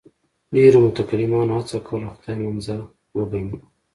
ډېرو 0.55 0.77
متکلمانو 0.85 1.51
هڅه 1.57 1.77
کوله 1.87 2.07
خدای 2.15 2.35
منزه 2.43 2.75
وګڼي. 3.17 3.57